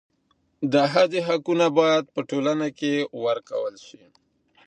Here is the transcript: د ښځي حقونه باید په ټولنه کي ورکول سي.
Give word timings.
د 0.71 0.73
ښځي 0.91 1.19
حقونه 1.27 1.65
باید 1.79 2.05
په 2.13 2.21
ټولنه 2.29 2.67
کي 2.79 2.93
ورکول 3.23 3.73
سي. 3.87 4.01